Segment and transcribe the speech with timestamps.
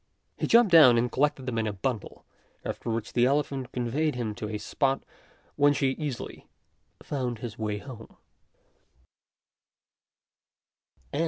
[0.35, 2.25] He jumped down and collected them in a bundle,
[2.65, 5.03] after which the elephant conveyed him to a spot
[5.57, 6.47] whence he easily
[7.03, 8.17] found his way home.